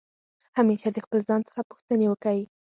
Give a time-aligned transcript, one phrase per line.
[0.57, 2.39] همېشه د خپل ځان څخه پوښتني وکئ!